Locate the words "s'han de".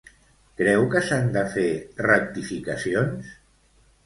1.09-1.43